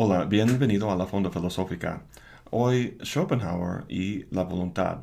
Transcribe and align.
Hola, 0.00 0.24
bienvenido 0.24 0.90
a 0.90 0.96
la 0.96 1.06
Fonda 1.06 1.30
Filosófica. 1.30 2.02
Hoy 2.50 2.96
Schopenhauer 3.02 3.84
y 3.88 4.24
la 4.34 4.44
voluntad. 4.44 5.02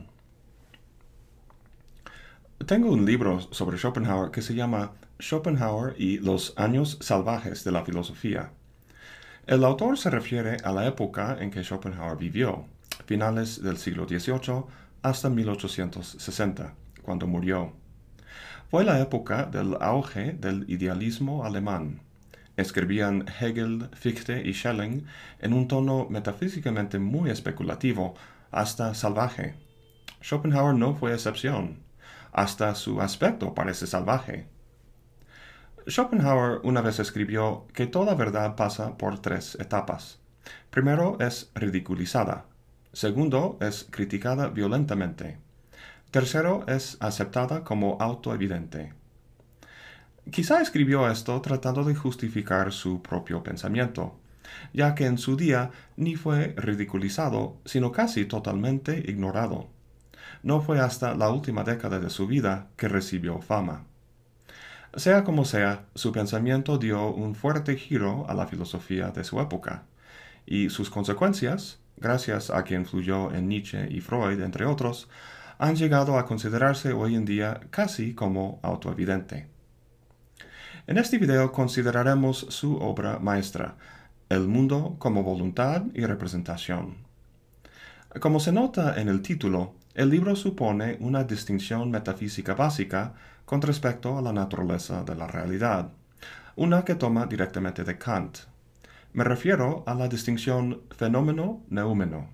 Tengo 2.65 2.91
un 2.91 3.05
libro 3.05 3.41
sobre 3.51 3.77
Schopenhauer 3.77 4.31
que 4.31 4.41
se 4.41 4.55
llama 4.55 4.93
Schopenhauer 5.19 5.95
y 5.97 6.19
los 6.19 6.53
años 6.57 6.97
salvajes 7.01 7.63
de 7.63 7.71
la 7.71 7.83
filosofía. 7.83 8.51
El 9.45 9.63
autor 9.63 9.97
se 9.97 10.09
refiere 10.09 10.57
a 10.63 10.71
la 10.71 10.87
época 10.87 11.37
en 11.39 11.51
que 11.51 11.63
Schopenhauer 11.63 12.17
vivió, 12.17 12.65
finales 13.05 13.61
del 13.61 13.77
siglo 13.77 14.07
XVIII 14.07 14.63
hasta 15.05 15.29
1860, 15.29 16.73
cuando 17.03 17.27
murió. 17.27 17.73
Fue 18.69 18.83
la 18.83 18.99
época 18.99 19.45
del 19.45 19.77
auge 19.79 20.33
del 20.33 20.65
idealismo 20.69 21.45
alemán 21.45 22.01
escribían 22.57 23.25
Hegel, 23.39 23.89
Fichte 23.93 24.41
y 24.47 24.53
Schelling 24.53 25.05
en 25.39 25.53
un 25.53 25.67
tono 25.67 26.07
metafísicamente 26.09 26.99
muy 26.99 27.29
especulativo, 27.29 28.15
hasta 28.51 28.93
salvaje. 28.93 29.55
Schopenhauer 30.21 30.75
no 30.75 30.95
fue 30.95 31.13
excepción. 31.13 31.79
Hasta 32.31 32.75
su 32.75 33.01
aspecto 33.01 33.53
parece 33.53 33.87
salvaje. 33.87 34.47
Schopenhauer 35.87 36.61
una 36.63 36.81
vez 36.81 36.99
escribió 36.99 37.67
que 37.73 37.87
toda 37.87 38.15
verdad 38.15 38.55
pasa 38.55 38.97
por 38.97 39.19
tres 39.19 39.55
etapas. 39.59 40.19
Primero 40.69 41.17
es 41.19 41.51
ridiculizada. 41.53 42.45
Segundo 42.95 43.57
es 43.59 43.85
criticada 43.91 44.47
violentamente. 44.47 45.37
Tercero 46.11 46.63
es 46.65 46.95
aceptada 47.01 47.65
como 47.65 47.97
autoevidente. 47.99 48.93
Quizá 50.31 50.61
escribió 50.61 51.11
esto 51.11 51.41
tratando 51.41 51.83
de 51.83 51.93
justificar 51.93 52.71
su 52.71 53.01
propio 53.01 53.43
pensamiento, 53.43 54.17
ya 54.71 54.95
que 54.95 55.07
en 55.07 55.17
su 55.17 55.35
día 55.35 55.71
ni 55.97 56.15
fue 56.15 56.53
ridiculizado, 56.55 57.57
sino 57.65 57.91
casi 57.91 58.23
totalmente 58.23 59.03
ignorado. 59.05 59.67
No 60.41 60.61
fue 60.61 60.79
hasta 60.79 61.15
la 61.15 61.29
última 61.29 61.65
década 61.65 61.99
de 61.99 62.09
su 62.09 62.27
vida 62.27 62.69
que 62.77 62.87
recibió 62.87 63.41
fama. 63.41 63.83
Sea 64.95 65.25
como 65.25 65.43
sea, 65.43 65.83
su 65.95 66.13
pensamiento 66.13 66.77
dio 66.77 67.11
un 67.11 67.35
fuerte 67.35 67.75
giro 67.75 68.25
a 68.29 68.33
la 68.33 68.47
filosofía 68.47 69.09
de 69.09 69.25
su 69.25 69.41
época, 69.41 69.83
y 70.45 70.69
sus 70.69 70.89
consecuencias, 70.89 71.79
gracias 71.97 72.49
a 72.49 72.63
que 72.63 72.75
influyó 72.75 73.33
en 73.33 73.47
Nietzsche 73.47 73.87
y 73.89 74.01
Freud, 74.01 74.41
entre 74.41 74.65
otros, 74.65 75.09
han 75.57 75.75
llegado 75.75 76.17
a 76.17 76.25
considerarse 76.25 76.93
hoy 76.93 77.15
en 77.15 77.25
día 77.25 77.61
casi 77.69 78.13
como 78.13 78.59
autoevidente. 78.61 79.47
En 80.87 80.97
este 80.97 81.17
video 81.17 81.51
consideraremos 81.51 82.45
su 82.49 82.77
obra 82.77 83.19
maestra, 83.19 83.75
El 84.27 84.47
mundo 84.47 84.95
como 84.99 85.23
voluntad 85.23 85.83
y 85.93 86.05
representación. 86.05 86.95
Como 88.19 88.39
se 88.39 88.51
nota 88.51 88.99
en 88.99 89.07
el 89.07 89.21
título, 89.21 89.73
el 89.93 90.09
libro 90.09 90.35
supone 90.35 90.97
una 90.99 91.23
distinción 91.23 91.91
metafísica 91.91 92.53
básica 92.53 93.13
con 93.45 93.61
respecto 93.61 94.17
a 94.17 94.21
la 94.21 94.33
naturaleza 94.33 95.03
de 95.03 95.15
la 95.15 95.27
realidad, 95.27 95.89
una 96.55 96.83
que 96.83 96.95
toma 96.95 97.25
directamente 97.25 97.83
de 97.83 97.97
Kant. 97.97 98.39
Me 99.15 99.23
refiero 99.23 99.83
a 99.87 99.95
la 99.95 100.07
distinción 100.07 100.83
fenómeno-neúmeno. 100.95 102.29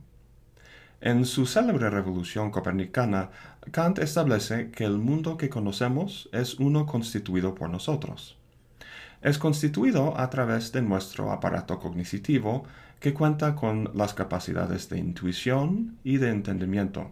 En 1.00 1.26
su 1.26 1.46
célebre 1.46 1.90
revolución 1.90 2.52
copernicana, 2.52 3.30
Kant 3.72 4.00
establece 4.00 4.72
que 4.72 4.84
el 4.84 4.98
mundo 4.98 5.38
que 5.38 5.50
conocemos 5.50 6.28
es 6.34 6.56
uno 6.60 6.86
constituido 6.86 7.56
por 7.56 7.70
nosotros 7.70 8.42
es 9.22 9.38
constituido 9.38 10.20
a 10.20 10.30
través 10.30 10.72
de 10.72 10.82
nuestro 10.82 11.32
aparato 11.32 11.80
cognitivo 11.80 12.64
que 13.00 13.14
cuenta 13.14 13.56
con 13.56 13.92
las 13.94 14.14
capacidades 14.14 14.90
de 14.90 14.98
intuición 14.98 15.98
y 16.04 16.18
de 16.18 16.30
entendimiento. 16.30 17.12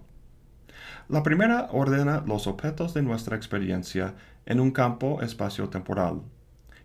La 1.07 1.23
primera 1.23 1.67
ordena 1.71 2.23
los 2.25 2.47
objetos 2.47 2.93
de 2.93 3.03
nuestra 3.03 3.35
experiencia 3.35 4.15
en 4.45 4.59
un 4.59 4.71
campo 4.71 5.21
espacio-temporal, 5.21 6.21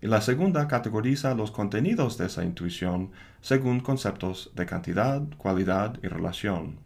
y 0.00 0.06
la 0.06 0.20
segunda 0.20 0.68
categoriza 0.68 1.34
los 1.34 1.50
contenidos 1.50 2.18
de 2.18 2.26
esa 2.26 2.44
intuición 2.44 3.12
según 3.40 3.80
conceptos 3.80 4.50
de 4.54 4.66
cantidad, 4.66 5.22
cualidad 5.36 5.98
y 6.02 6.08
relación. 6.08 6.78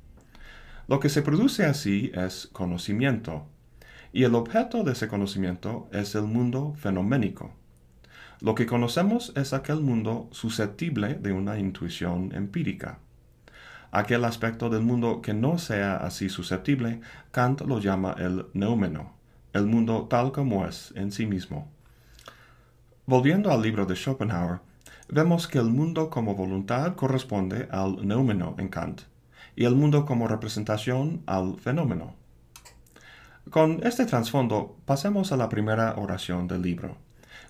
Lo 0.86 1.00
que 1.00 1.08
se 1.08 1.22
produce 1.22 1.66
así 1.66 2.10
es 2.14 2.48
conocimiento, 2.52 3.46
y 4.12 4.24
el 4.24 4.34
objeto 4.34 4.84
de 4.84 4.92
ese 4.92 5.08
conocimiento 5.08 5.88
es 5.92 6.14
el 6.14 6.22
mundo 6.22 6.74
fenoménico. 6.78 7.52
Lo 8.40 8.54
que 8.54 8.66
conocemos 8.66 9.32
es 9.36 9.52
aquel 9.52 9.80
mundo 9.80 10.28
susceptible 10.30 11.14
de 11.14 11.32
una 11.32 11.58
intuición 11.58 12.32
empírica. 12.34 13.00
Aquel 13.90 14.24
aspecto 14.24 14.70
del 14.70 14.82
mundo 14.82 15.22
que 15.22 15.34
no 15.34 15.58
sea 15.58 15.96
así 15.96 16.28
susceptible, 16.28 17.00
Kant 17.32 17.62
lo 17.62 17.80
llama 17.80 18.14
el 18.18 18.46
neumeno, 18.54 19.14
el 19.52 19.66
mundo 19.66 20.06
tal 20.08 20.30
como 20.30 20.66
es 20.66 20.92
en 20.94 21.10
sí 21.10 21.26
mismo. 21.26 21.70
Volviendo 23.08 23.50
al 23.50 23.62
libro 23.62 23.86
de 23.86 23.96
Schopenhauer, 23.96 24.60
vemos 25.08 25.48
que 25.48 25.56
el 25.56 25.70
mundo 25.70 26.10
como 26.10 26.34
voluntad 26.34 26.94
corresponde 26.94 27.66
al 27.70 28.06
neumeno 28.06 28.54
en 28.58 28.68
Kant, 28.68 29.00
y 29.56 29.64
el 29.64 29.74
mundo 29.74 30.04
como 30.04 30.28
representación 30.28 31.22
al 31.24 31.58
fenómeno. 31.58 32.14
Con 33.48 33.80
este 33.82 34.04
trasfondo, 34.04 34.76
pasemos 34.84 35.32
a 35.32 35.38
la 35.38 35.48
primera 35.48 35.94
oración 35.96 36.48
del 36.48 36.60
libro. 36.60 36.98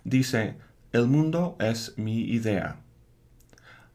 Dice, 0.04 0.54
el 0.92 1.08
mundo 1.08 1.56
es 1.58 1.98
mi 1.98 2.20
idea. 2.20 2.76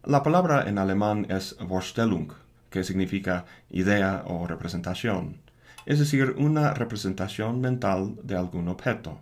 La 0.03 0.22
palabra 0.22 0.68
en 0.68 0.78
alemán 0.78 1.28
es 1.30 1.56
Vorstellung, 1.66 2.34
que 2.72 2.84
significa 2.84 3.45
idea 3.69 4.25
o 4.28 4.47
representación, 4.47 5.38
es 5.85 6.00
decir, 6.00 6.35
una 6.38 6.74
representación 6.74 7.62
mental 7.62 8.18
de 8.22 8.35
algún 8.35 8.68
objeto. 8.68 9.22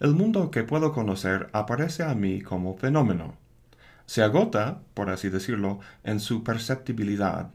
El 0.00 0.14
mundo 0.14 0.50
que 0.50 0.64
puedo 0.64 0.92
conocer 0.92 1.48
aparece 1.52 2.02
a 2.02 2.14
mí 2.14 2.40
como 2.40 2.76
fenómeno. 2.76 3.34
Se 4.06 4.22
agota, 4.22 4.80
por 4.92 5.08
así 5.10 5.28
decirlo, 5.28 5.80
en 6.02 6.20
su 6.20 6.44
perceptibilidad. 6.44 7.50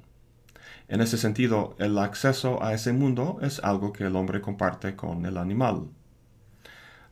En 0.87 1.01
ese 1.01 1.17
sentido, 1.17 1.75
el 1.77 1.97
acceso 1.97 2.63
a 2.63 2.73
ese 2.73 2.93
mundo 2.93 3.37
es 3.41 3.59
algo 3.59 3.93
que 3.93 4.05
el 4.05 4.15
hombre 4.15 4.41
comparte 4.41 4.95
con 4.95 5.25
el 5.25 5.37
animal. 5.37 5.87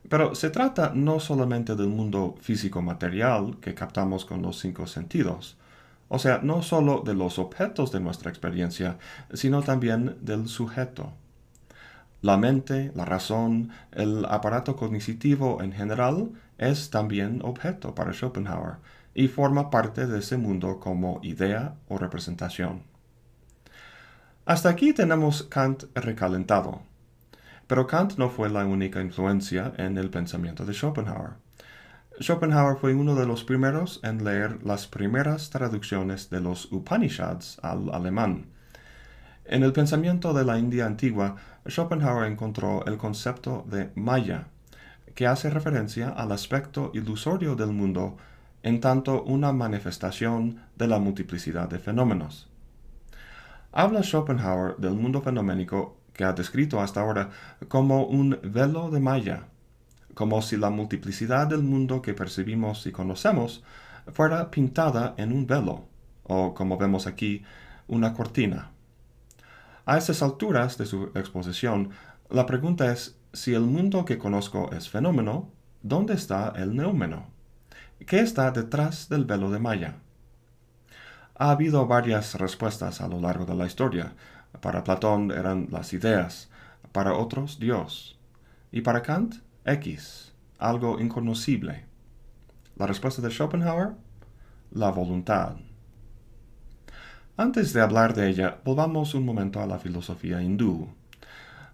Pero 0.08 0.34
se 0.34 0.50
trata 0.50 0.92
no 0.94 1.20
solamente 1.20 1.76
del 1.76 1.88
mundo 1.88 2.34
físico-material 2.40 3.58
que 3.60 3.74
captamos 3.74 4.24
con 4.24 4.42
los 4.42 4.58
cinco 4.58 4.86
sentidos, 4.86 5.58
o 6.08 6.18
sea, 6.18 6.40
no 6.42 6.62
solo 6.62 7.02
de 7.04 7.14
los 7.14 7.38
objetos 7.38 7.92
de 7.92 8.00
nuestra 8.00 8.30
experiencia, 8.30 8.98
sino 9.34 9.62
también 9.62 10.16
del 10.22 10.48
sujeto. 10.48 11.12
La 12.20 12.36
mente, 12.36 12.90
la 12.94 13.04
razón, 13.04 13.70
el 13.92 14.24
aparato 14.24 14.74
cognitivo 14.74 15.62
en 15.62 15.72
general 15.72 16.32
es 16.58 16.90
también 16.90 17.40
objeto 17.44 17.94
para 17.94 18.12
Schopenhauer 18.12 18.76
y 19.14 19.28
forma 19.28 19.70
parte 19.70 20.06
de 20.06 20.18
ese 20.18 20.36
mundo 20.36 20.80
como 20.80 21.20
idea 21.22 21.76
o 21.88 21.96
representación. 21.96 22.82
Hasta 24.46 24.68
aquí 24.68 24.92
tenemos 24.92 25.44
Kant 25.44 25.84
recalentado, 25.94 26.82
pero 27.68 27.86
Kant 27.86 28.16
no 28.16 28.30
fue 28.30 28.48
la 28.48 28.64
única 28.64 29.00
influencia 29.00 29.72
en 29.76 29.96
el 29.98 30.10
pensamiento 30.10 30.64
de 30.64 30.72
Schopenhauer. 30.72 31.32
Schopenhauer 32.20 32.78
fue 32.78 32.94
uno 32.94 33.14
de 33.14 33.26
los 33.26 33.44
primeros 33.44 34.00
en 34.02 34.24
leer 34.24 34.64
las 34.64 34.88
primeras 34.88 35.50
traducciones 35.50 36.30
de 36.30 36.40
los 36.40 36.72
Upanishads 36.72 37.60
al 37.62 37.94
alemán. 37.94 38.46
En 39.44 39.62
el 39.62 39.72
pensamiento 39.72 40.34
de 40.34 40.44
la 40.44 40.58
India 40.58 40.84
antigua, 40.84 41.36
Schopenhauer 41.68 42.26
encontró 42.26 42.84
el 42.86 42.96
concepto 42.96 43.64
de 43.68 43.90
Maya, 43.94 44.48
que 45.14 45.26
hace 45.26 45.50
referencia 45.50 46.08
al 46.08 46.32
aspecto 46.32 46.90
ilusorio 46.94 47.54
del 47.56 47.72
mundo 47.72 48.16
en 48.62 48.80
tanto 48.80 49.22
una 49.22 49.52
manifestación 49.52 50.60
de 50.76 50.88
la 50.88 50.98
multiplicidad 50.98 51.68
de 51.68 51.78
fenómenos. 51.78 52.48
Habla 53.72 54.02
Schopenhauer 54.02 54.76
del 54.78 54.94
mundo 54.94 55.20
fenoménico 55.20 55.96
que 56.14 56.24
ha 56.24 56.32
descrito 56.32 56.80
hasta 56.80 57.00
ahora 57.00 57.30
como 57.68 58.04
un 58.04 58.38
velo 58.42 58.90
de 58.90 59.00
malla, 59.00 59.44
como 60.14 60.42
si 60.42 60.56
la 60.56 60.70
multiplicidad 60.70 61.46
del 61.46 61.62
mundo 61.62 62.02
que 62.02 62.14
percibimos 62.14 62.86
y 62.86 62.92
conocemos 62.92 63.62
fuera 64.12 64.50
pintada 64.50 65.14
en 65.16 65.32
un 65.32 65.46
velo, 65.46 65.84
o 66.24 66.54
como 66.54 66.78
vemos 66.78 67.06
aquí, 67.06 67.44
una 67.86 68.14
cortina. 68.14 68.70
A 69.88 69.96
estas 69.96 70.22
alturas 70.22 70.76
de 70.76 70.84
su 70.84 71.04
exposición, 71.14 71.92
la 72.28 72.44
pregunta 72.44 72.92
es 72.92 73.18
si 73.32 73.54
el 73.54 73.62
mundo 73.62 74.04
que 74.04 74.18
conozco 74.18 74.70
es 74.70 74.90
fenómeno, 74.90 75.48
¿dónde 75.80 76.12
está 76.12 76.52
el 76.56 76.76
neúmeno? 76.76 77.30
¿Qué 78.06 78.20
está 78.20 78.50
detrás 78.50 79.08
del 79.08 79.24
velo 79.24 79.50
de 79.50 79.60
malla? 79.60 79.94
Ha 81.36 81.52
habido 81.52 81.86
varias 81.86 82.34
respuestas 82.34 83.00
a 83.00 83.08
lo 83.08 83.18
largo 83.18 83.46
de 83.46 83.54
la 83.54 83.64
historia, 83.64 84.12
Para 84.60 84.84
Platón 84.84 85.30
eran 85.30 85.68
las 85.70 85.94
ideas, 85.94 86.50
para 86.92 87.14
otros 87.14 87.58
Dios. 87.58 88.18
Y 88.70 88.82
para 88.82 89.00
Kant, 89.00 89.36
X, 89.64 90.34
algo 90.58 91.00
inconocible. 91.00 91.86
La 92.76 92.86
respuesta 92.86 93.22
de 93.22 93.30
Schopenhauer, 93.30 93.94
la 94.70 94.90
voluntad. 94.90 95.56
Antes 97.40 97.72
de 97.72 97.80
hablar 97.80 98.14
de 98.14 98.28
ella, 98.28 98.58
volvamos 98.64 99.14
un 99.14 99.24
momento 99.24 99.60
a 99.60 99.66
la 99.68 99.78
filosofía 99.78 100.42
hindú. 100.42 100.88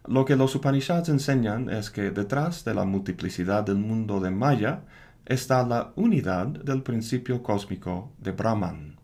Lo 0.07 0.27
que 0.27 0.37
los 0.37 0.55
Upanishads 0.55 1.09
enseñan 1.09 1.71
es 1.71 1.91
que 1.91 2.11
detrás 2.11 2.67
de 2.67 2.75
la 2.75 2.85
multiplicidad 2.85 3.65
del 3.65 3.77
mundo 3.77 4.21
de 4.21 4.31
Maya 4.31 4.83
está 5.25 5.67
la 5.67 5.95
unidad 5.97 6.49
del 6.49 6.83
principio 6.83 7.43
cósmico 7.43 8.13
de 8.19 8.33
Brahman. 8.33 9.01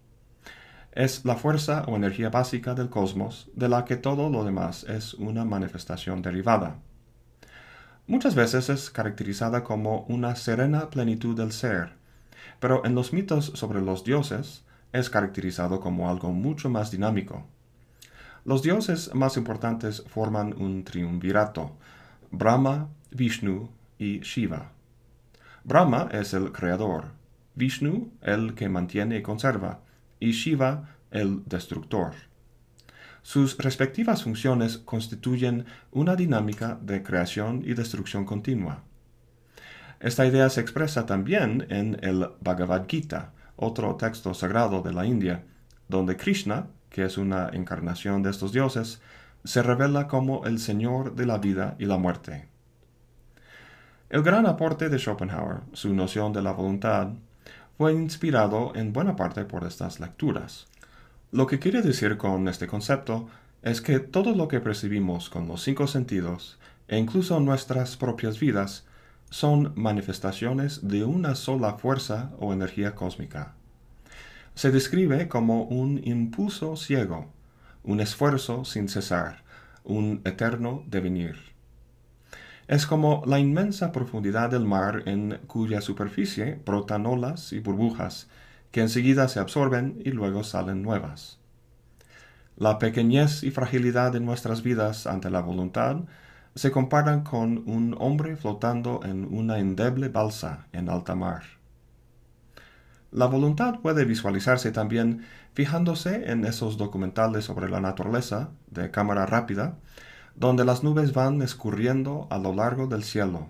Es 0.93 1.25
la 1.25 1.37
fuerza 1.37 1.85
o 1.89 1.97
energía 1.97 2.29
básica 2.29 2.75
del 2.75 2.91
cosmos 2.91 3.49
de 3.55 3.71
la 3.71 3.87
que 3.87 3.97
todo 3.97 4.29
lo 4.29 4.45
demás 4.45 4.85
es 4.85 5.15
una 5.15 5.47
manifestación 5.47 6.21
derivada. 6.21 6.77
Muchas 8.07 8.35
veces 8.35 8.69
es 8.69 8.91
caracterizada 8.91 9.65
como 9.65 10.03
una 10.11 10.37
serena 10.37 10.91
plenitud 10.91 11.35
del 11.35 11.53
ser, 11.53 11.95
pero 12.59 12.85
en 12.85 12.95
los 12.95 13.15
mitos 13.15 13.47
sobre 13.55 13.81
los 13.81 14.05
dioses 14.05 14.63
es 14.93 15.11
caracterizado 15.11 15.81
como 15.81 16.11
algo 16.11 16.33
mucho 16.33 16.71
más 16.71 16.91
dinámico. 16.91 17.47
Los 18.45 18.63
dioses 18.63 19.15
más 19.15 19.37
importantes 19.37 20.03
forman 20.07 20.55
un 20.61 20.85
triunvirato, 20.85 21.77
Brahma, 22.31 22.89
Vishnu 23.11 23.71
y 23.99 24.21
Shiva. 24.21 24.73
Brahma 25.65 26.09
es 26.13 26.33
el 26.33 26.53
creador, 26.53 27.13
Vishnu 27.55 28.11
el 28.23 28.55
que 28.55 28.69
mantiene 28.69 29.19
y 29.19 29.23
conserva, 29.23 29.81
y 30.19 30.33
Shiva 30.33 30.97
el 31.11 31.43
destructor. 31.45 32.15
Sus 33.23 33.59
respectivas 33.59 34.23
funciones 34.23 34.79
constituyen 34.79 35.67
una 35.91 36.17
dinámica 36.17 36.79
de 36.81 37.03
creación 37.03 37.63
y 37.65 37.75
destrucción 37.75 38.25
continua. 38.25 38.85
Esta 40.01 40.25
idea 40.25 40.49
se 40.49 40.63
expresa 40.63 41.05
también 41.05 41.67
en 41.69 41.99
el 42.03 42.31
Bhagavad 42.41 42.87
Gita, 42.89 43.33
otro 43.61 43.95
texto 43.97 44.35
sagrado 44.35 44.83
de 44.83 44.93
la 44.93 45.07
India, 45.07 45.45
donde 45.89 46.17
Krishna, 46.17 46.69
que 46.89 47.05
es 47.05 47.19
una 47.19 47.51
encarnación 47.53 48.23
de 48.23 48.31
estos 48.31 48.53
dioses, 48.53 49.01
se 49.45 49.63
revela 49.63 50.09
como 50.09 50.45
el 50.47 50.59
Señor 50.59 51.15
de 51.15 51.27
la 51.27 51.39
vida 51.39 51.77
y 51.79 51.85
la 51.85 51.99
muerte. 51.99 52.49
El 54.09 54.23
gran 54.23 54.47
aporte 54.47 54.89
de 54.89 54.99
Schopenhauer, 54.99 55.61
su 55.73 55.95
noción 55.95 56.33
de 56.33 56.43
la 56.43 56.53
voluntad, 56.53 57.11
fue 57.79 57.93
inspirado 57.93 58.73
en 58.75 58.93
buena 58.93 59.15
parte 59.15 59.45
por 59.45 59.65
estas 59.65 60.01
lecturas. 60.01 60.67
Lo 61.31 61.47
que 61.47 61.59
quiere 61.59 61.81
decir 61.81 62.17
con 62.17 62.49
este 62.49 62.67
concepto 62.67 63.29
es 63.63 63.81
que 63.81 64.01
todo 64.01 64.35
lo 64.35 64.49
que 64.49 64.61
percibimos 64.61 65.31
con 65.31 65.47
los 65.47 65.63
cinco 65.63 65.87
sentidos, 65.87 66.59
e 66.89 66.99
incluso 66.99 67.39
nuestras 67.41 67.97
propias 67.97 68.41
vidas, 68.41 68.85
son 69.31 69.73
manifestaciones 69.77 70.87
de 70.87 71.05
una 71.05 71.35
sola 71.35 71.75
fuerza 71.79 72.33
o 72.39 72.53
energía 72.53 72.95
cósmica 72.95 73.55
se 74.55 74.71
describe 74.71 75.29
como 75.29 75.63
un 75.63 76.01
impulso 76.05 76.77
ciego, 76.77 77.33
un 77.83 78.01
esfuerzo 78.01 78.65
sin 78.65 78.89
cesar, 78.89 79.43
un 79.85 80.21
eterno 80.25 80.85
devenir. 80.87 81.37
Es 82.69 82.87
como 82.87 83.23
la 83.27 83.39
inmensa 83.39 83.91
profundidad 83.91 84.51
del 84.51 84.67
mar 84.67 85.05
en 85.07 85.39
cuya 85.47 85.81
superficie 85.81 86.61
brotan 86.67 87.07
olas 87.07 87.55
y 87.55 87.61
burbujas 87.61 88.29
que 88.71 88.83
enseguida 88.83 89.29
se 89.29 89.41
absorben 89.41 90.01
y 90.05 90.11
luego 90.11 90.45
salen 90.45 90.83
nuevas. 90.83 91.39
La 92.59 92.79
pequeñez 92.79 93.43
y 93.43 93.51
fragilidad 93.51 94.13
de 94.13 94.21
nuestras 94.21 94.63
vidas 94.63 95.07
ante 95.07 95.31
la 95.31 95.41
voluntad 95.41 96.03
se 96.55 96.71
comparan 96.71 97.23
con 97.23 97.69
un 97.69 97.97
hombre 97.99 98.37
flotando 98.37 99.01
en 99.05 99.33
una 99.33 99.59
endeble 99.59 100.09
balsa 100.09 100.67
en 100.73 100.89
alta 100.89 101.15
mar. 101.15 101.43
La 103.13 103.27
voluntad 103.27 103.81
puede 103.81 104.05
visualizarse 104.05 104.71
también 104.71 105.25
fijándose 105.53 106.31
en 106.31 106.45
esos 106.45 106.77
documentales 106.77 107.45
sobre 107.45 107.69
la 107.69 107.81
naturaleza 107.81 108.51
de 108.69 108.91
cámara 108.91 109.27
rápida, 109.27 109.79
donde 110.37 110.65
las 110.65 110.85
nubes 110.85 111.13
van 111.13 111.43
escurriendo 111.43 112.29
a 112.31 112.39
lo 112.39 112.55
largo 112.55 112.87
del 112.87 113.03
cielo 113.03 113.49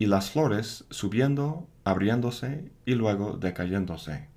y 0.00 0.06
las 0.06 0.30
flores 0.30 0.86
subiendo, 0.88 1.68
abriéndose 1.84 2.72
y 2.86 2.94
luego 2.94 3.36
decayéndose. 3.36 4.29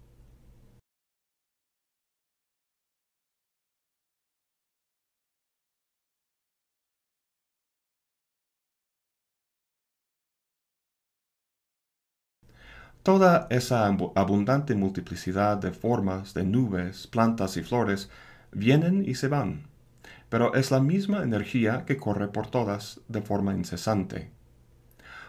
Toda 13.04 13.48
esa 13.50 13.86
abundante 13.86 14.76
multiplicidad 14.76 15.58
de 15.58 15.72
formas, 15.72 16.34
de 16.34 16.46
nubes, 16.46 17.06
plantas 17.06 17.58
y 17.58 17.62
flores, 17.62 18.10
vienen 18.54 19.04
y 19.06 19.16
se 19.16 19.28
van, 19.28 19.64
pero 20.30 20.54
es 20.54 20.72
la 20.72 20.80
misma 20.80 21.22
energía 21.22 21.84
que 21.84 21.98
corre 21.98 22.30
por 22.30 22.48
todas 22.48 23.02
de 23.10 23.22
forma 23.22 23.54
incesante. 23.54 24.32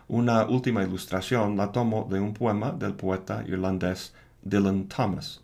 Una 0.07 0.47
última 0.47 0.85
ilustración 0.85 1.57
la 1.57 1.73
tomo 1.73 2.07
de 2.09 2.21
un 2.21 2.33
poema 2.33 2.71
del 2.71 2.95
poeta 2.95 3.43
irlandés 3.45 4.15
Dylan 4.43 4.87
Thomas. 4.87 5.43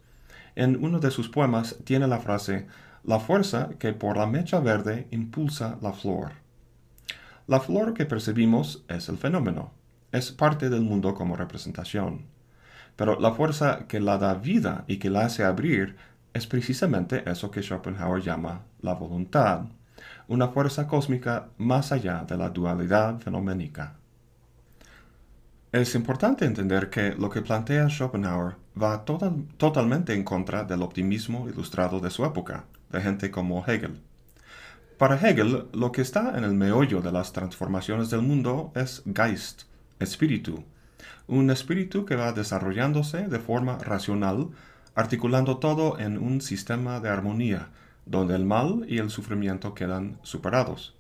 En 0.55 0.85
uno 0.85 1.01
de 1.01 1.11
sus 1.11 1.29
poemas 1.29 1.79
tiene 1.83 2.07
la 2.07 2.21
frase 2.21 2.69
La 3.03 3.19
fuerza 3.19 3.71
que 3.81 3.93
por 3.93 4.17
la 4.17 4.27
mecha 4.27 4.61
verde 4.61 5.09
impulsa 5.11 5.79
la 5.83 5.93
flor. 5.93 6.31
La 7.49 7.59
flor 7.59 7.93
que 7.93 8.07
percibimos 8.07 8.85
es 8.87 9.09
el 9.09 9.19
fenómeno 9.19 9.80
es 10.13 10.33
parte 10.33 10.71
del 10.71 10.83
mundo 10.83 11.15
como 11.15 11.37
representación. 11.37 12.27
Pero 12.97 13.19
la 13.19 13.33
fuerza 13.33 13.87
que 13.89 14.01
la 14.01 14.19
da 14.19 14.35
vida 14.35 14.85
y 14.87 14.99
que 14.99 15.11
la 15.11 15.25
hace 15.25 15.45
abrir 15.45 15.97
es 16.35 16.47
precisamente 16.47 17.29
eso 17.31 17.51
que 17.51 17.63
Schopenhauer 17.63 18.23
llama 18.23 18.63
la 18.83 18.95
voluntad, 18.95 19.63
una 20.29 20.49
fuerza 20.49 20.87
cósmica 20.87 21.49
más 21.59 21.93
allá 21.93 22.25
de 22.27 22.37
la 22.37 22.51
dualidad 22.51 23.19
fenoménica. 23.19 23.97
Es 25.73 25.95
importante 25.95 26.45
entender 26.45 26.91
que 26.91 27.15
lo 27.15 27.31
que 27.31 27.43
plantea 27.43 27.89
Schopenhauer 27.89 28.57
va 28.81 29.05
totalmente 29.05 30.15
en 30.15 30.25
contra 30.25 30.65
del 30.65 30.83
optimismo 30.83 31.49
ilustrado 31.49 32.01
de 32.01 32.11
su 32.11 32.25
época, 32.25 32.65
de 32.91 33.01
gente 33.01 33.31
como 33.31 33.65
Hegel. 33.65 34.01
Para 34.99 35.17
Hegel, 35.17 35.69
lo 35.73 35.93
que 35.93 36.03
está 36.03 36.37
en 36.37 36.45
el 36.45 36.55
meollo 36.55 37.01
de 37.01 37.13
las 37.13 37.33
transformaciones 37.33 38.11
del 38.11 38.23
mundo 38.23 38.73
es 38.75 39.03
Geist, 39.15 39.63
espíritu, 40.01 40.65
un 41.27 41.51
espíritu 41.51 42.05
que 42.05 42.17
va 42.17 42.33
desarrollándose 42.33 43.29
de 43.29 43.39
forma 43.39 43.79
racional, 43.79 44.49
articulando 44.95 45.59
todo 45.59 45.99
en 45.99 46.19
un 46.19 46.41
sistema 46.41 46.99
de 47.01 47.09
armonía, 47.09 47.69
donde 48.05 48.35
el 48.35 48.45
mal 48.45 48.85
y 48.89 48.99
el 48.99 49.11
sufrimiento 49.11 49.75
quedan 49.75 50.19
superados. 50.23 50.97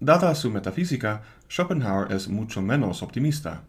Dada 0.00 0.34
su 0.34 0.50
metafísica, 0.50 1.22
Schopenhauer 1.48 2.12
es 2.12 2.28
mucho 2.28 2.60
menos 2.60 3.02
optimista, 3.02 3.62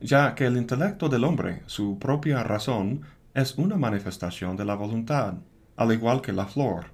ya 0.00 0.34
que 0.34 0.46
el 0.46 0.56
intelecto 0.56 1.08
del 1.08 1.24
hombre, 1.24 1.62
su 1.66 1.98
propia 1.98 2.42
razón, 2.42 3.02
es 3.34 3.56
una 3.56 3.76
manifestación 3.76 4.56
de 4.56 4.64
la 4.64 4.74
voluntad, 4.74 5.34
al 5.76 5.92
igual 5.92 6.22
que 6.22 6.32
la 6.32 6.46
flor. 6.46 6.86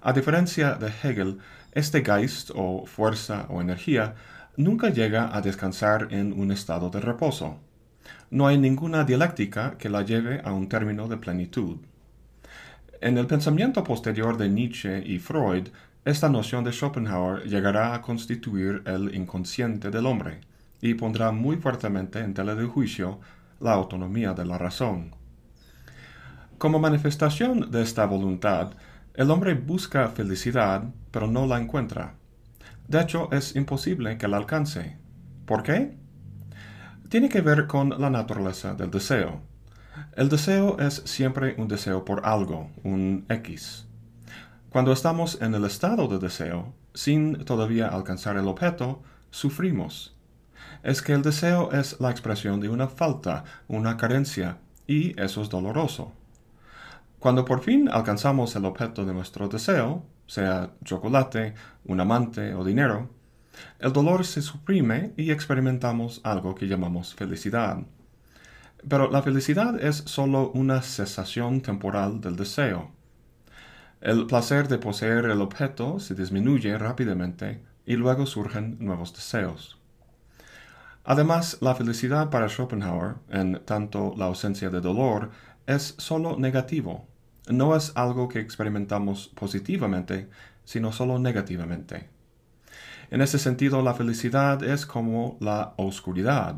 A 0.00 0.12
diferencia 0.12 0.74
de 0.74 0.88
Hegel, 0.88 1.38
este 1.72 2.04
Geist 2.04 2.50
o 2.54 2.86
fuerza 2.86 3.46
o 3.48 3.60
energía 3.60 4.14
nunca 4.56 4.90
llega 4.90 5.34
a 5.36 5.40
descansar 5.40 6.08
en 6.10 6.32
un 6.32 6.52
estado 6.52 6.90
de 6.90 7.00
reposo. 7.00 7.58
No 8.30 8.46
hay 8.46 8.58
ninguna 8.58 9.04
dialéctica 9.04 9.76
que 9.78 9.88
la 9.88 10.02
lleve 10.02 10.40
a 10.44 10.52
un 10.52 10.68
término 10.68 11.08
de 11.08 11.16
plenitud. 11.16 11.78
En 13.00 13.18
el 13.18 13.26
pensamiento 13.26 13.84
posterior 13.84 14.36
de 14.36 14.48
Nietzsche 14.48 15.02
y 15.06 15.18
Freud, 15.18 15.68
esta 16.04 16.28
noción 16.28 16.64
de 16.64 16.72
Schopenhauer 16.72 17.44
llegará 17.44 17.94
a 17.94 18.02
constituir 18.02 18.82
el 18.86 19.14
inconsciente 19.14 19.90
del 19.90 20.06
hombre 20.06 20.40
y 20.80 20.94
pondrá 20.94 21.32
muy 21.32 21.56
fuertemente 21.56 22.20
en 22.20 22.34
tela 22.34 22.54
de 22.54 22.66
juicio 22.66 23.20
la 23.60 23.72
autonomía 23.72 24.34
de 24.34 24.44
la 24.44 24.58
razón. 24.58 25.14
Como 26.58 26.78
manifestación 26.78 27.70
de 27.70 27.82
esta 27.82 28.06
voluntad, 28.06 28.72
el 29.14 29.30
hombre 29.30 29.54
busca 29.54 30.08
felicidad, 30.08 30.84
pero 31.10 31.26
no 31.26 31.46
la 31.46 31.58
encuentra. 31.58 32.14
De 32.88 33.00
hecho, 33.00 33.30
es 33.32 33.56
imposible 33.56 34.18
que 34.18 34.28
la 34.28 34.36
alcance. 34.36 34.98
¿Por 35.46 35.62
qué? 35.62 35.96
Tiene 37.08 37.28
que 37.28 37.40
ver 37.40 37.66
con 37.66 37.90
la 37.90 38.10
naturaleza 38.10 38.74
del 38.74 38.90
deseo. 38.90 39.40
El 40.16 40.28
deseo 40.28 40.78
es 40.78 41.02
siempre 41.04 41.54
un 41.58 41.68
deseo 41.68 42.04
por 42.04 42.26
algo, 42.26 42.70
un 42.82 43.24
X. 43.28 43.86
Cuando 44.70 44.92
estamos 44.92 45.40
en 45.40 45.54
el 45.54 45.64
estado 45.64 46.08
de 46.08 46.18
deseo, 46.18 46.74
sin 46.94 47.44
todavía 47.44 47.88
alcanzar 47.88 48.36
el 48.36 48.48
objeto, 48.48 49.02
sufrimos. 49.30 50.16
Es 50.82 51.00
que 51.00 51.12
el 51.12 51.22
deseo 51.22 51.72
es 51.72 52.00
la 52.00 52.10
expresión 52.10 52.60
de 52.60 52.68
una 52.68 52.88
falta, 52.88 53.44
una 53.68 53.96
carencia, 53.96 54.58
y 54.86 55.18
eso 55.20 55.42
es 55.42 55.48
doloroso. 55.48 56.12
Cuando 57.18 57.44
por 57.44 57.62
fin 57.62 57.88
alcanzamos 57.88 58.54
el 58.56 58.64
objeto 58.64 59.04
de 59.04 59.14
nuestro 59.14 59.48
deseo, 59.48 60.04
sea 60.26 60.72
chocolate, 60.84 61.54
un 61.84 62.00
amante 62.00 62.54
o 62.54 62.64
dinero, 62.64 63.10
el 63.78 63.92
dolor 63.92 64.24
se 64.24 64.42
suprime 64.42 65.12
y 65.16 65.30
experimentamos 65.30 66.20
algo 66.24 66.54
que 66.54 66.66
llamamos 66.66 67.14
felicidad. 67.14 67.78
Pero 68.88 69.10
la 69.10 69.22
felicidad 69.22 69.82
es 69.82 69.96
solo 69.96 70.50
una 70.50 70.82
cesación 70.82 71.60
temporal 71.60 72.20
del 72.20 72.36
deseo. 72.36 72.90
El 74.00 74.26
placer 74.26 74.68
de 74.68 74.78
poseer 74.78 75.24
el 75.26 75.40
objeto 75.40 75.98
se 75.98 76.14
disminuye 76.14 76.76
rápidamente 76.76 77.62
y 77.86 77.96
luego 77.96 78.26
surgen 78.26 78.76
nuevos 78.80 79.14
deseos. 79.14 79.78
Además, 81.04 81.58
la 81.60 81.74
felicidad 81.74 82.30
para 82.30 82.48
Schopenhauer, 82.48 83.16
en 83.28 83.62
tanto 83.64 84.14
la 84.16 84.26
ausencia 84.26 84.70
de 84.70 84.80
dolor, 84.80 85.30
es 85.66 85.94
solo 85.98 86.36
negativo. 86.38 87.06
No 87.48 87.76
es 87.76 87.92
algo 87.94 88.28
que 88.28 88.40
experimentamos 88.40 89.28
positivamente, 89.28 90.28
sino 90.64 90.92
solo 90.92 91.18
negativamente. 91.18 92.08
En 93.10 93.20
ese 93.20 93.38
sentido, 93.38 93.82
la 93.82 93.94
felicidad 93.94 94.62
es 94.62 94.86
como 94.86 95.36
la 95.40 95.74
oscuridad, 95.76 96.56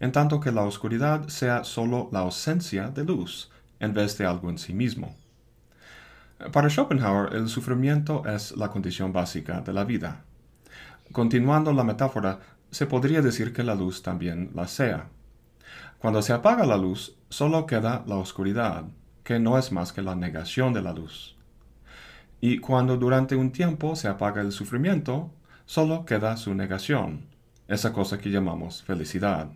en 0.00 0.12
tanto 0.12 0.40
que 0.40 0.50
la 0.50 0.62
oscuridad 0.62 1.28
sea 1.28 1.64
solo 1.64 2.08
la 2.12 2.20
ausencia 2.20 2.88
de 2.88 3.04
luz, 3.04 3.50
en 3.78 3.94
vez 3.94 4.18
de 4.18 4.26
algo 4.26 4.50
en 4.50 4.58
sí 4.58 4.74
mismo. 4.74 5.14
Para 6.52 6.68
Schopenhauer, 6.68 7.34
el 7.34 7.48
sufrimiento 7.48 8.24
es 8.26 8.54
la 8.56 8.68
condición 8.68 9.12
básica 9.12 9.60
de 9.60 9.72
la 9.72 9.84
vida. 9.84 10.24
Continuando 11.12 11.72
la 11.72 11.84
metáfora, 11.84 12.40
se 12.70 12.86
podría 12.86 13.22
decir 13.22 13.52
que 13.52 13.62
la 13.62 13.74
luz 13.74 14.02
también 14.02 14.50
la 14.54 14.68
sea. 14.68 15.08
Cuando 15.98 16.20
se 16.20 16.32
apaga 16.32 16.66
la 16.66 16.76
luz, 16.76 17.16
solo 17.30 17.64
queda 17.64 18.04
la 18.06 18.16
oscuridad, 18.16 18.84
que 19.26 19.40
no 19.40 19.58
es 19.58 19.72
más 19.72 19.92
que 19.92 20.02
la 20.02 20.14
negación 20.14 20.72
de 20.72 20.82
la 20.82 20.92
luz. 20.92 21.36
Y 22.40 22.58
cuando 22.58 22.96
durante 22.96 23.34
un 23.34 23.50
tiempo 23.50 23.96
se 23.96 24.06
apaga 24.06 24.40
el 24.40 24.52
sufrimiento, 24.52 25.32
solo 25.64 26.04
queda 26.04 26.36
su 26.36 26.54
negación, 26.54 27.26
esa 27.66 27.92
cosa 27.92 28.18
que 28.18 28.30
llamamos 28.30 28.84
felicidad. 28.84 29.50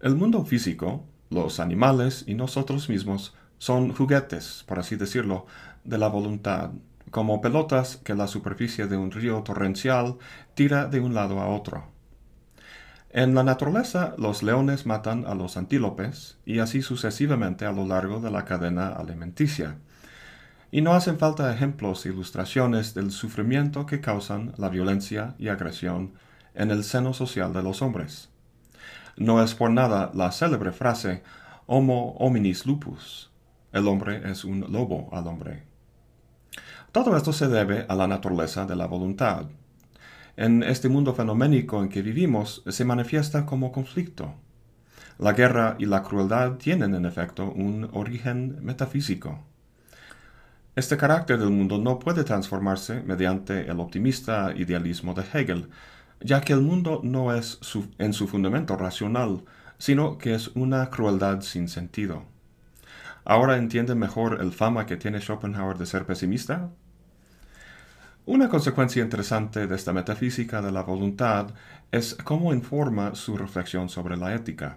El 0.00 0.16
mundo 0.16 0.44
físico, 0.44 1.04
los 1.30 1.60
animales 1.60 2.24
y 2.26 2.34
nosotros 2.34 2.88
mismos 2.88 3.36
son 3.58 3.94
juguetes, 3.94 4.64
por 4.66 4.80
así 4.80 4.96
decirlo, 4.96 5.46
de 5.84 5.96
la 5.96 6.08
voluntad, 6.08 6.72
como 7.12 7.40
pelotas 7.40 7.98
que 7.98 8.16
la 8.16 8.26
superficie 8.26 8.88
de 8.88 8.96
un 8.96 9.12
río 9.12 9.44
torrencial 9.44 10.16
tira 10.54 10.86
de 10.86 10.98
un 10.98 11.14
lado 11.14 11.38
a 11.38 11.46
otro. 11.46 11.99
En 13.12 13.34
la 13.34 13.42
naturaleza, 13.42 14.14
los 14.18 14.44
leones 14.44 14.86
matan 14.86 15.26
a 15.26 15.34
los 15.34 15.56
antílopes 15.56 16.38
y 16.46 16.60
así 16.60 16.80
sucesivamente 16.80 17.66
a 17.66 17.72
lo 17.72 17.84
largo 17.84 18.20
de 18.20 18.30
la 18.30 18.44
cadena 18.44 18.90
alimenticia. 18.90 19.78
Y 20.70 20.80
no 20.80 20.92
hacen 20.92 21.18
falta 21.18 21.52
ejemplos 21.52 22.06
e 22.06 22.10
ilustraciones 22.10 22.94
del 22.94 23.10
sufrimiento 23.10 23.84
que 23.84 24.00
causan 24.00 24.52
la 24.58 24.68
violencia 24.68 25.34
y 25.40 25.48
agresión 25.48 26.12
en 26.54 26.70
el 26.70 26.84
seno 26.84 27.12
social 27.12 27.52
de 27.52 27.64
los 27.64 27.82
hombres. 27.82 28.28
No 29.16 29.42
es 29.42 29.56
por 29.56 29.72
nada 29.72 30.12
la 30.14 30.30
célebre 30.30 30.70
frase 30.70 31.24
Homo 31.66 32.12
hominis 32.18 32.64
lupus. 32.64 33.32
El 33.72 33.88
hombre 33.88 34.30
es 34.30 34.44
un 34.44 34.72
lobo 34.72 35.08
al 35.12 35.26
hombre. 35.26 35.64
Todo 36.92 37.16
esto 37.16 37.32
se 37.32 37.48
debe 37.48 37.86
a 37.88 37.94
la 37.96 38.06
naturaleza 38.06 38.66
de 38.66 38.76
la 38.76 38.86
voluntad. 38.86 39.46
En 40.36 40.62
este 40.62 40.88
mundo 40.88 41.14
fenoménico 41.14 41.82
en 41.82 41.88
que 41.88 42.02
vivimos 42.02 42.62
se 42.66 42.84
manifiesta 42.84 43.46
como 43.46 43.72
conflicto. 43.72 44.34
La 45.18 45.32
guerra 45.32 45.76
y 45.78 45.86
la 45.86 46.02
crueldad 46.02 46.52
tienen 46.56 46.94
en 46.94 47.04
efecto 47.04 47.52
un 47.52 47.90
origen 47.92 48.58
metafísico. 48.62 49.44
Este 50.76 50.96
carácter 50.96 51.38
del 51.38 51.50
mundo 51.50 51.78
no 51.78 51.98
puede 51.98 52.24
transformarse 52.24 53.02
mediante 53.02 53.70
el 53.70 53.80
optimista 53.80 54.54
idealismo 54.56 55.12
de 55.14 55.24
Hegel, 55.32 55.68
ya 56.20 56.40
que 56.40 56.52
el 56.52 56.60
mundo 56.60 57.00
no 57.02 57.34
es 57.34 57.58
en 57.98 58.12
su 58.12 58.28
fundamento 58.28 58.76
racional, 58.76 59.42
sino 59.78 60.16
que 60.16 60.34
es 60.34 60.48
una 60.54 60.88
crueldad 60.88 61.40
sin 61.40 61.68
sentido. 61.68 62.24
¿Ahora 63.24 63.56
entiende 63.56 63.94
mejor 63.94 64.38
el 64.40 64.52
fama 64.52 64.86
que 64.86 64.96
tiene 64.96 65.20
Schopenhauer 65.20 65.76
de 65.76 65.86
ser 65.86 66.06
pesimista? 66.06 66.70
Una 68.26 68.50
consecuencia 68.50 69.02
interesante 69.02 69.66
de 69.66 69.74
esta 69.74 69.94
metafísica 69.94 70.60
de 70.60 70.70
la 70.70 70.82
voluntad 70.82 71.54
es 71.90 72.14
cómo 72.22 72.52
informa 72.52 73.14
su 73.14 73.36
reflexión 73.36 73.88
sobre 73.88 74.16
la 74.16 74.34
ética. 74.34 74.76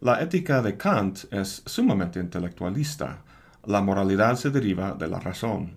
La 0.00 0.22
ética 0.22 0.62
de 0.62 0.78
Kant 0.78 1.32
es 1.32 1.62
sumamente 1.66 2.18
intelectualista. 2.18 3.18
La 3.66 3.82
moralidad 3.82 4.36
se 4.36 4.48
deriva 4.48 4.94
de 4.94 5.08
la 5.08 5.20
razón. 5.20 5.76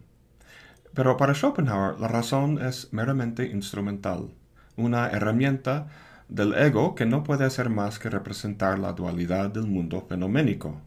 Pero 0.94 1.18
para 1.18 1.34
Schopenhauer 1.34 2.00
la 2.00 2.08
razón 2.08 2.58
es 2.62 2.94
meramente 2.94 3.46
instrumental, 3.46 4.30
una 4.78 5.10
herramienta 5.10 5.88
del 6.30 6.54
ego 6.54 6.96
que 6.96 7.06
no 7.06 7.24
puede 7.24 7.44
hacer 7.44 7.70
más 7.70 8.00
que 8.00 8.10
representar 8.10 8.80
la 8.80 8.94
dualidad 8.94 9.50
del 9.50 9.68
mundo 9.68 10.06
fenoménico. 10.08 10.80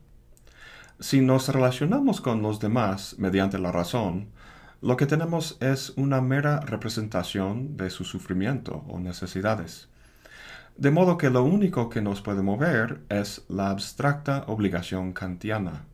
Si 0.99 1.21
nos 1.21 1.50
relacionamos 1.50 2.23
con 2.23 2.40
los 2.40 2.61
demás 2.61 3.16
mediante 3.18 3.59
la 3.59 3.71
razón, 3.71 4.30
lo 4.83 4.97
que 4.97 5.06
tenemos 5.06 5.56
es 5.61 5.90
una 5.97 6.21
mera 6.21 6.61
representación 6.61 7.76
de 7.76 7.88
su 7.88 8.04
sufrimiento 8.04 8.85
o 8.88 8.99
necesidades. 8.99 9.88
De 10.76 10.90
modo 10.90 11.16
que 11.16 11.30
lo 11.30 11.42
único 11.42 11.88
que 11.88 12.02
nos 12.02 12.21
puede 12.21 12.42
mover 12.42 13.00
es 13.09 13.47
la 13.49 13.71
abstracta 13.71 14.45
obligación 14.47 15.14
kantiana. 15.14 15.87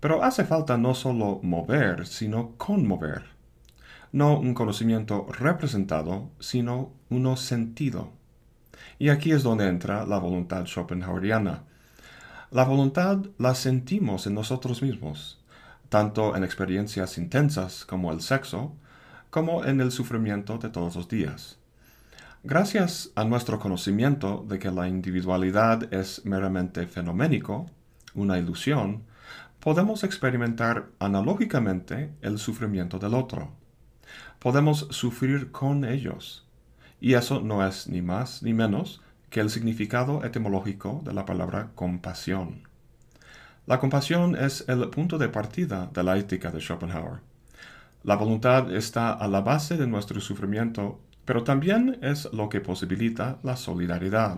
Pero 0.00 0.24
hace 0.24 0.44
falta 0.44 0.78
no 0.78 0.94
solo 0.94 1.40
mover, 1.42 2.06
sino 2.06 2.52
conmover. 2.56 3.24
No 4.12 4.38
un 4.38 4.54
conocimiento 4.54 5.26
representado, 5.30 6.30
sino 6.40 6.92
uno 7.10 7.36
sentido. 7.36 8.12
Y 8.98 9.10
aquí 9.10 9.32
es 9.32 9.42
donde 9.42 9.68
entra 9.68 10.06
la 10.06 10.18
voluntad 10.18 10.66
schopenhaueriana. 10.66 11.64
La 12.50 12.64
voluntad 12.64 13.18
la 13.36 13.54
sentimos 13.54 14.26
en 14.26 14.34
nosotros 14.34 14.80
mismos, 14.80 15.43
tanto 15.94 16.34
en 16.34 16.42
experiencias 16.42 17.18
intensas 17.18 17.84
como 17.84 18.10
el 18.10 18.20
sexo, 18.20 18.74
como 19.30 19.64
en 19.64 19.80
el 19.80 19.92
sufrimiento 19.92 20.58
de 20.58 20.68
todos 20.68 20.96
los 20.96 21.06
días. 21.06 21.60
Gracias 22.42 23.12
a 23.14 23.22
nuestro 23.22 23.60
conocimiento 23.60 24.44
de 24.48 24.58
que 24.58 24.72
la 24.72 24.88
individualidad 24.88 25.94
es 25.94 26.24
meramente 26.24 26.88
fenoménico, 26.88 27.70
una 28.12 28.40
ilusión, 28.40 29.04
podemos 29.60 30.02
experimentar 30.02 30.88
analógicamente 30.98 32.10
el 32.22 32.40
sufrimiento 32.40 32.98
del 32.98 33.14
otro. 33.14 33.52
Podemos 34.40 34.88
sufrir 34.90 35.52
con 35.52 35.84
ellos. 35.84 36.44
Y 37.00 37.14
eso 37.14 37.40
no 37.40 37.64
es 37.64 37.86
ni 37.86 38.02
más 38.02 38.42
ni 38.42 38.52
menos 38.52 39.00
que 39.30 39.38
el 39.38 39.48
significado 39.48 40.24
etimológico 40.24 41.02
de 41.04 41.14
la 41.14 41.24
palabra 41.24 41.70
compasión. 41.76 42.73
La 43.66 43.80
compasión 43.80 44.36
es 44.36 44.64
el 44.68 44.90
punto 44.90 45.16
de 45.16 45.30
partida 45.30 45.88
de 45.92 46.02
la 46.02 46.18
ética 46.18 46.50
de 46.50 46.60
Schopenhauer. 46.60 47.20
La 48.02 48.16
voluntad 48.16 48.70
está 48.74 49.12
a 49.12 49.26
la 49.26 49.40
base 49.40 49.78
de 49.78 49.86
nuestro 49.86 50.20
sufrimiento, 50.20 51.00
pero 51.24 51.44
también 51.44 51.98
es 52.02 52.30
lo 52.34 52.50
que 52.50 52.60
posibilita 52.60 53.38
la 53.42 53.56
solidaridad. 53.56 54.36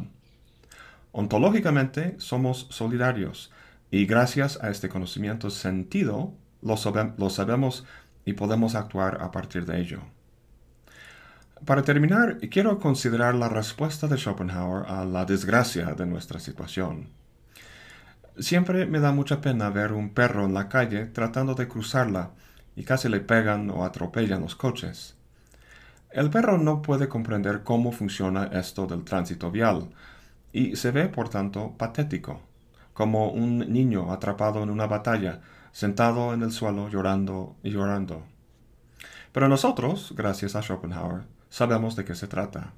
Ontológicamente 1.10 2.14
somos 2.18 2.68
solidarios 2.70 3.50
y 3.90 4.06
gracias 4.06 4.62
a 4.62 4.70
este 4.70 4.88
conocimiento 4.88 5.50
sentido 5.50 6.32
lo, 6.62 6.76
sabemos 6.76 7.84
y 8.24 8.34
podemos 8.34 8.76
actuar 8.76 9.20
a 9.20 9.32
partir 9.32 9.66
de 9.66 9.80
ello. 9.80 10.02
Para 11.64 11.82
terminar, 11.82 12.38
quiero 12.48 12.78
considerar 12.78 13.34
la 13.34 13.48
respuesta 13.48 14.06
de 14.06 14.18
Schopenhauer 14.18 14.86
a 14.86 15.04
la 15.04 15.24
desgracia 15.24 15.94
de 15.94 16.06
nuestra 16.06 16.38
situación. 16.38 17.08
Siempre 18.38 18.84
me 18.84 19.00
da 19.00 19.12
mucha 19.12 19.40
pena 19.40 19.70
ver 19.70 19.92
un 19.92 20.10
perro 20.10 20.44
en 20.44 20.52
la 20.52 20.68
calle 20.68 21.06
tratando 21.06 21.54
de 21.54 21.68
cruzarla 21.68 22.32
y 22.74 22.84
casi 22.84 23.08
le 23.08 23.20
pegan 23.20 23.70
o 23.70 23.82
atropellan 23.82 24.42
los 24.42 24.54
coches. 24.54 25.16
El 26.10 26.28
perro 26.28 26.58
no 26.58 26.82
puede 26.82 27.08
comprender 27.08 27.62
cómo 27.62 27.92
funciona 27.92 28.44
esto 28.52 28.86
del 28.86 29.04
tránsito 29.04 29.50
vial 29.50 29.88
y 30.52 30.76
se 30.76 30.90
ve, 30.90 31.08
por 31.08 31.30
tanto, 31.30 31.74
patético, 31.78 32.42
como 32.92 33.30
un 33.30 33.72
niño 33.72 34.12
atrapado 34.12 34.62
en 34.62 34.68
una 34.68 34.86
batalla, 34.86 35.40
sentado 35.72 36.34
en 36.34 36.42
el 36.42 36.52
suelo 36.52 36.90
llorando 36.90 37.56
y 37.62 37.70
llorando. 37.70 38.22
Pero 39.32 39.48
nosotros, 39.48 40.12
gracias 40.14 40.56
a 40.56 40.62
Schopenhauer, 40.62 41.22
sabemos 41.48 41.96
de 41.96 42.04
qué 42.04 42.14
se 42.14 42.28
trata. 42.28 42.74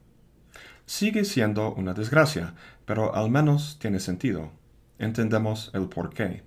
Sigue 0.86 1.24
siendo 1.24 1.74
una 1.74 1.94
desgracia, 1.94 2.54
pero 2.84 3.16
al 3.16 3.28
menos 3.28 3.78
tiene 3.80 3.98
sentido 3.98 4.52
entendemos 4.98 5.70
el 5.74 5.88
por 5.88 6.10
qué. 6.10 6.42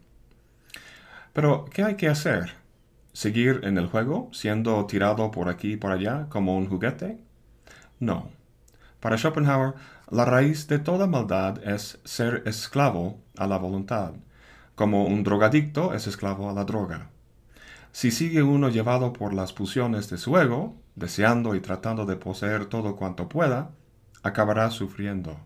Pero, 1.34 1.66
¿qué 1.66 1.84
hay 1.84 1.96
que 1.96 2.10
hacer? 2.10 2.54
¿Seguir 3.14 3.62
en 3.64 3.78
el 3.78 3.88
juego, 3.88 4.30
siendo 4.32 4.86
tirado 4.86 5.32
por 5.32 5.50
aquí 5.50 5.74
y 5.74 5.78
por 5.78 5.92
allá 5.92 6.28
como 6.30 6.58
un 6.58 6.68
juguete? 6.68 7.24
No. 8.00 8.30
Para 9.00 9.18
Schopenhauer, 9.18 9.74
la 10.10 10.26
raíz 10.26 10.68
de 10.68 10.80
toda 10.80 11.08
maldad 11.08 11.64
es 11.68 12.00
ser 12.04 12.44
esclavo 12.46 13.20
a 13.38 13.48
la 13.48 13.58
voluntad, 13.58 14.14
como 14.76 15.06
un 15.06 15.24
drogadicto 15.24 15.94
es 15.94 16.08
esclavo 16.08 16.50
a 16.50 16.54
la 16.54 16.66
droga. 16.66 17.10
Si 17.94 18.12
sigue 18.12 18.44
uno 18.44 18.70
llevado 18.70 19.12
por 19.14 19.34
las 19.34 19.54
pulsiones 19.54 20.10
de 20.10 20.18
su 20.18 20.38
ego, 20.38 20.76
deseando 20.96 21.56
y 21.56 21.62
tratando 21.62 22.06
de 22.06 22.16
poseer 22.16 22.66
todo 22.66 22.96
cuanto 22.96 23.28
pueda, 23.28 23.72
acabará 24.24 24.70
sufriendo. 24.70 25.38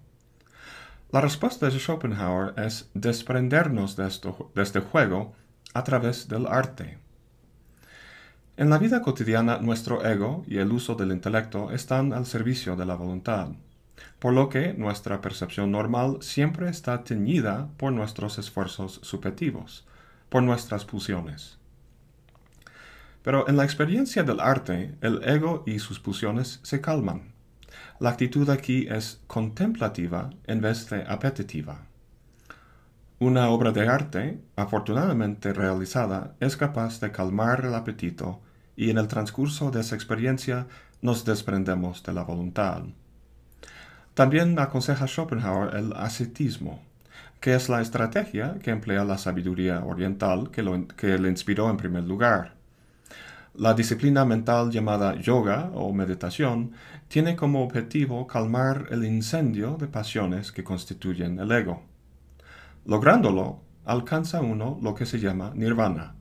La 1.12 1.22
respuesta 1.22 1.70
de 1.70 1.80
Schopenhauer 1.80 2.54
es 2.58 2.90
desprendernos 2.94 3.96
de, 3.96 4.04
de 4.54 4.64
este 4.64 4.80
juego 4.80 5.34
a 5.74 5.84
través 5.84 6.28
del 6.28 6.48
arte. 6.48 6.98
En 8.58 8.70
la 8.70 8.78
vida 8.78 9.02
cotidiana 9.02 9.60
nuestro 9.60 10.06
ego 10.06 10.44
y 10.48 10.58
el 10.58 10.72
uso 10.72 10.96
del 10.96 11.12
intelecto 11.12 11.72
están 11.72 12.14
al 12.14 12.26
servicio 12.26 12.76
de 12.76 12.86
la 12.86 12.96
voluntad, 12.96 13.50
por 14.20 14.34
lo 14.34 14.50
que 14.50 14.74
nuestra 14.74 15.22
percepción 15.22 15.72
normal 15.72 16.18
siempre 16.22 16.70
está 16.70 17.04
teñida 17.04 17.70
por 17.78 17.92
nuestros 17.94 18.38
esfuerzos 18.38 19.00
subjetivos, 19.04 19.86
por 20.30 20.42
nuestras 20.42 20.86
pulsiones. 20.86 21.60
Pero 23.24 23.48
en 23.50 23.58
la 23.58 23.64
experiencia 23.64 24.24
del 24.24 24.40
arte, 24.40 24.96
el 25.02 25.24
ego 25.24 25.64
y 25.66 25.80
sus 25.80 26.00
pulsiones 26.00 26.60
se 26.64 26.80
calman. 26.80 27.35
La 28.00 28.10
actitud 28.10 28.50
aquí 28.50 28.88
es 28.90 29.22
contemplativa 29.28 30.30
en 30.46 30.62
vez 30.62 30.90
de 30.90 31.04
apetitiva. 31.08 31.86
Una 33.20 33.50
obra 33.50 33.72
de 33.72 33.88
arte, 33.88 34.42
afortunadamente 34.58 35.54
realizada, 35.54 36.36
es 36.40 36.58
capaz 36.58 37.00
de 37.00 37.12
calmar 37.12 37.64
el 37.64 37.74
apetito 37.74 38.42
y 38.76 38.90
en 38.90 38.98
el 38.98 39.08
transcurso 39.08 39.72
de 39.72 39.82
esa 39.82 39.96
experiencia 39.96 40.68
nos 41.02 41.24
desprendemos 41.24 42.04
de 42.04 42.14
la 42.14 42.24
voluntad. 42.24 42.84
También 44.14 44.60
aconseja 44.60 45.08
Schopenhauer 45.08 45.76
el 45.76 45.94
ascetismo, 45.94 46.82
que 47.40 47.56
es 47.56 47.70
la 47.70 47.82
estrategia 47.82 48.56
que 48.62 48.72
emplea 48.72 49.06
la 49.06 49.18
sabiduría 49.18 49.84
oriental 49.84 50.52
que, 50.52 50.88
que 50.98 51.18
le 51.18 51.30
inspiró 51.30 51.70
en 51.70 51.78
primer 51.78 52.04
lugar. 52.04 52.56
La 53.58 53.74
disciplina 53.74 54.26
mental 54.26 54.70
llamada 54.70 55.16
yoga 55.16 55.72
o 55.74 55.94
meditación 55.94 56.74
tiene 57.08 57.38
como 57.38 57.64
objetivo 57.64 58.28
calmar 58.28 58.88
el 58.92 59.06
incendio 59.06 59.78
de 59.80 59.88
pasiones 59.88 60.52
que 60.52 60.66
constituyen 60.66 61.40
el 61.40 61.50
ego. 61.54 61.82
Lográndolo, 62.84 63.62
alcanza 63.86 64.42
uno 64.42 64.78
lo 64.82 64.94
que 64.94 65.06
se 65.06 65.20
llama 65.20 65.54
nirvana, 65.56 66.16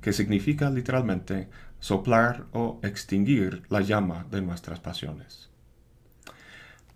que 0.00 0.12
significa 0.12 0.70
literalmente 0.70 1.48
soplar 1.78 2.46
o 2.52 2.80
extinguir 2.82 3.62
la 3.68 3.80
llama 3.80 4.26
de 4.28 4.42
nuestras 4.42 4.80
pasiones. 4.80 5.50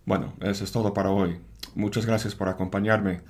Bueno, 0.05 0.35
eso 0.41 0.65
es 0.65 0.73
todo 0.73 0.93
para 0.95 1.11
hoy. 1.11 1.41
Muchas 1.77 2.07
gracias 2.07 2.35
por 2.35 2.49
acompañarme. 2.49 3.21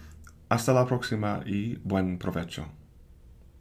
Hasta 0.48 0.72
la 0.72 0.86
próxima 0.86 1.42
y 1.44 1.76
buen 1.84 2.16
provecho. 2.16 2.66